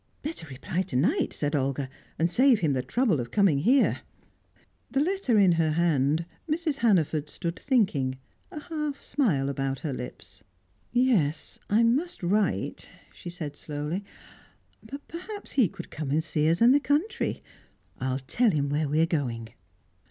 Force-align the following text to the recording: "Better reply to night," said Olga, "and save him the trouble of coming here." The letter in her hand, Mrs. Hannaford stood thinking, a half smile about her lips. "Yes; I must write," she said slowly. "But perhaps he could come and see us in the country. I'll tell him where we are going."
"Better 0.23 0.47
reply 0.47 0.81
to 0.81 0.95
night," 0.95 1.31
said 1.31 1.55
Olga, 1.55 1.87
"and 2.17 2.27
save 2.27 2.61
him 2.61 2.73
the 2.73 2.81
trouble 2.81 3.19
of 3.19 3.29
coming 3.29 3.59
here." 3.59 3.99
The 4.89 4.99
letter 4.99 5.37
in 5.37 5.51
her 5.51 5.69
hand, 5.73 6.25
Mrs. 6.49 6.77
Hannaford 6.77 7.29
stood 7.29 7.55
thinking, 7.59 8.17
a 8.49 8.61
half 8.61 8.99
smile 8.99 9.47
about 9.47 9.77
her 9.81 9.93
lips. 9.93 10.43
"Yes; 10.91 11.59
I 11.69 11.83
must 11.83 12.23
write," 12.23 12.89
she 13.13 13.29
said 13.29 13.55
slowly. 13.55 14.03
"But 14.83 15.07
perhaps 15.07 15.51
he 15.51 15.67
could 15.69 15.91
come 15.91 16.09
and 16.09 16.23
see 16.23 16.49
us 16.49 16.63
in 16.63 16.71
the 16.71 16.79
country. 16.79 17.43
I'll 17.99 18.17
tell 18.17 18.49
him 18.49 18.69
where 18.69 18.89
we 18.89 19.01
are 19.01 19.05
going." 19.05 19.49